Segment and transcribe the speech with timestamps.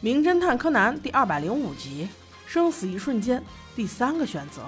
[0.00, 2.06] 名侦探柯南》第二百零五集
[2.52, 3.40] 《生死一瞬间》
[3.74, 4.62] 第三个选择。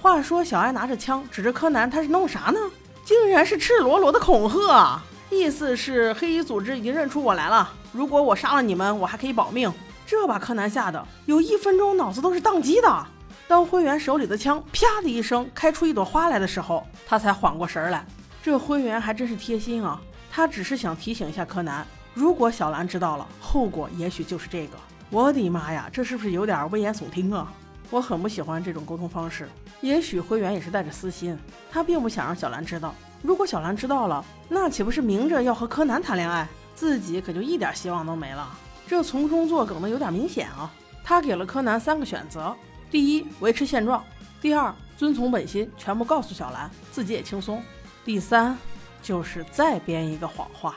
[0.00, 2.58] 话说，小爱拿着枪指着柯南，他是弄啥呢？
[3.04, 4.98] 竟然是赤裸裸的恐吓！
[5.28, 9.70] 意思是黑衣组织已经认出我来了，如果我杀了你们，我还可以保命。
[10.06, 13.06] 这把柯南吓得有一分钟脑子都是宕机的。
[13.46, 18.06] 当灰原手里的枪啪的一声开出一朵花来的时候，他才缓过神来。
[18.42, 20.00] 这灰原还真是贴心啊，
[20.30, 24.76] 他只是想提醒一下柯南，如果小兰知道了，后果也许就是这个。
[25.10, 27.52] 我的妈呀，这是不是有点危言耸听啊？
[27.90, 29.48] 我很不喜欢这种沟通方式。
[29.80, 31.36] 也许灰原也是带着私心，
[31.70, 32.94] 他并不想让小兰知道。
[33.22, 36.46] 如果小兰知道了，那岂不是明着要和柯南谈恋爱？
[36.74, 38.48] 自己可就一点希望都没了。
[38.86, 40.72] 这从中作梗的有点明显啊！
[41.04, 42.54] 他给了柯南三个选择：
[42.90, 44.00] 第一，维持现状；
[44.40, 47.58] 第二，遵从本心，全部告诉小兰，自己也轻松；
[48.04, 48.56] 第三，
[49.02, 50.76] 就是再编一个谎话。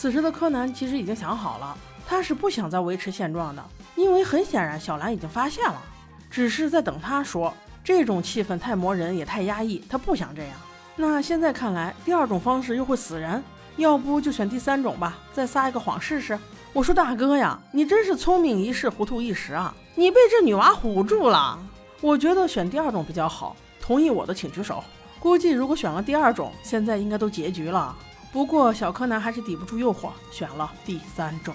[0.00, 1.76] 此时的柯南其实已经想好了，
[2.06, 3.64] 他是不想再维持现状的，
[3.96, 5.82] 因为很显然小兰已经发现了，
[6.30, 7.52] 只是在等他说。
[7.82, 10.52] 这种气氛太磨人，也太压抑，他不想这样。
[10.94, 13.42] 那现在看来，第二种方式又会死人，
[13.76, 16.38] 要不就选第三种吧，再撒一个谎试试。
[16.72, 19.74] 我说大哥呀，你真是聪明一世，糊涂一时啊！
[19.96, 21.58] 你被这女娃唬住了。
[22.00, 24.84] 我觉得选第二种比较好，同意我的请举手。
[25.18, 27.96] 估计如果选了第二种，现在应该都结局了。
[28.32, 31.54] 不过小柯南还是抵不住诱惑，选了第三种，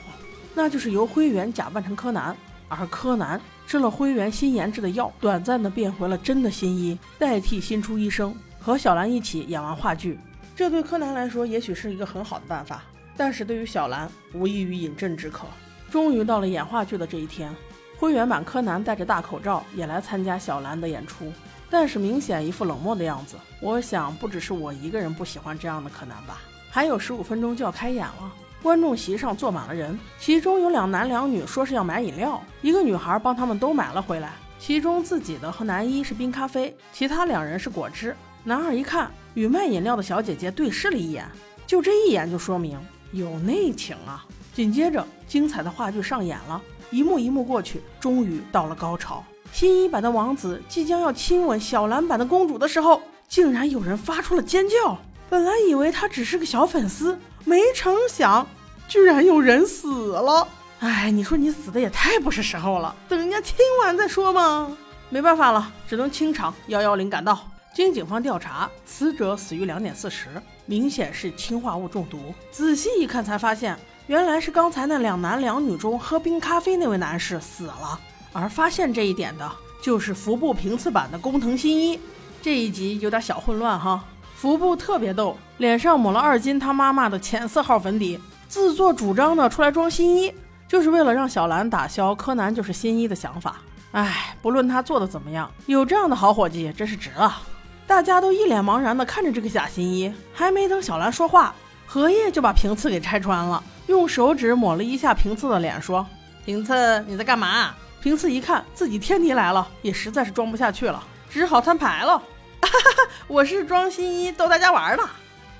[0.55, 2.35] 那就是由灰原假扮成柯南，
[2.67, 10.19] 而柯南吃了灰原新研制的药，短暂的变回了真的新一，代替新出医生，和小兰一起演完话剧。
[10.55, 12.83] 这对柯南来说也许是一个很好的办法。
[13.16, 15.45] 但是对于小兰，无异于饮鸩止渴。
[15.91, 17.55] 终于到了演话剧的这一天，
[17.99, 21.31] 灰原版柯南戴着大口罩也来参加小兰的演出，
[21.69, 23.35] 但是明显一副冷漠的样子。
[23.61, 26.41] 我想不只是我一个人不喜欢这样的柯南吧。
[26.73, 38.16] 还有十五分钟就要开演了，观众席上坐满了人，其中有两男两女说是要买饮料，一个女孩帮他们都买了回来，其中自己的和男一是冰咖啡，其他两人是果汁。
[38.44, 41.29] 男二一看，与卖饮料的小姐姐对视了一眼，
[41.67, 42.75] 就这一眼就说明。
[43.12, 44.25] 有内情啊！
[44.51, 49.23] 紧接着，精彩的话剧上演了，一幕一幕过去，终于到了高潮。
[49.51, 54.97] 新一版的王子即将要亲吻小蓝版的公主的时候，竟然有人发出了尖叫。
[55.33, 58.47] 本来以为他只是个小粉丝，没成想，
[58.88, 60.47] 居然有人死了。
[60.77, 64.77] 哎，你说你死的也太不是时候了，等人家亲完再说嘛。
[65.09, 66.53] 没办法了，只能清场。
[66.67, 67.49] 幺幺零赶到。
[67.73, 72.31] 经警方调查，死者死于两点四十，明显是氰化物中毒。
[72.51, 78.00] 仔细一看，才发现原来是刚才那两男两女中喝冰咖啡那位男士死了。
[78.33, 79.51] 而发现这一点的，
[79.81, 82.00] 就是服部平次版的工藤新一。
[82.39, 84.03] 这一集有点小混乱哈，
[84.44, 90.34] 服部特别逗，脸上抹了二金他妈妈的浅色号粉底，自作主张的出来装新一，
[90.68, 93.62] 就是为了让小兰打消柯南就是新一的想法。
[93.94, 97.42] 哎，不论他做的怎么样，有这样的好伙计真是值了。
[97.88, 101.56] 大家都一脸茫然的看着这个假新一，还没等小兰说话，
[101.88, 106.06] 荷叶就把平次给拆穿了，用手指抹了一下平次的脸，说
[106.44, 107.74] ：“平次，你在干嘛？”
[108.04, 112.22] 平次一看自己天敌来了，也实在是装不下去了，只好摊牌了：“，
[112.66, 115.03] 哈 哈我是装新一逗大家玩的。”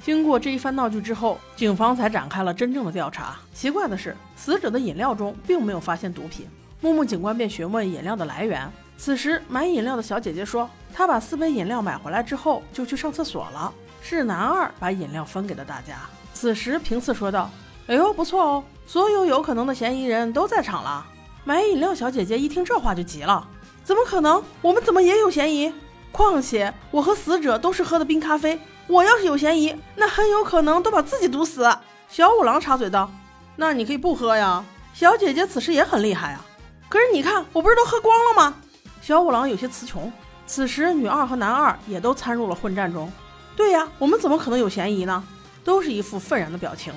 [0.04, 3.38] 经过这一番闹剧之后，警方才展开了真正的调查。
[3.54, 6.48] 奇怪的是，死者的饮料中并没有发现毒品。
[6.82, 8.70] 木木警官便询问饮料的来源。
[8.98, 10.70] 此时买饮料的小姐姐说。
[10.96, 13.74] 她把四杯饮料买回来之后，就去上厕所了。
[14.00, 15.96] 是男二把饮料分给了大家。
[16.36, 17.50] 此时平次说道
[17.90, 21.04] ：“哎呦，不错哦，所有有可能的嫌疑人都在场了。”
[21.46, 23.48] 买饮料小姐姐一听这话就急了
[23.84, 24.44] ：“怎么可能？
[24.62, 25.74] 我们怎么也有嫌疑？
[26.14, 28.58] 况且我和死者都是喝的冰咖啡，
[28.88, 31.70] 我要是有嫌疑，那很有可能都把自己毒死。”
[32.08, 33.12] 小五郎插嘴道
[33.58, 34.64] ：“那你可以不喝呀。”
[34.94, 36.46] 小姐姐此时也很厉害啊。
[36.88, 38.56] 可是你看，我不是都喝光了吗？
[39.02, 40.10] 小五郎有些词穷。
[40.46, 43.12] 此时，女二和男二也都参入了混战中。
[43.56, 45.24] 对呀，我们怎么可能有嫌疑呢？
[45.64, 46.94] 都是一副愤然的表情。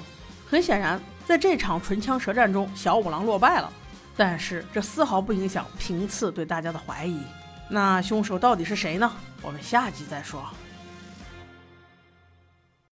[0.47, 3.73] 很显然，在这场唇枪舌战中，小五郎落败了。
[4.14, 7.19] 但是这丝毫不影响平次对大家的怀疑。
[7.69, 9.11] 那凶手到底是谁呢？
[9.43, 10.45] 我们下集再说。